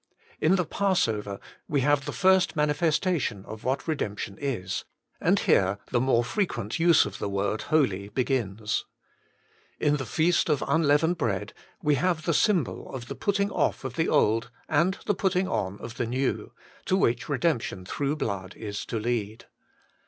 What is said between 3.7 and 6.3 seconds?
Redemption is; and here the more